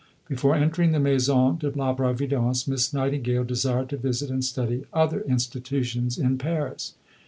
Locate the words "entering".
0.55-0.93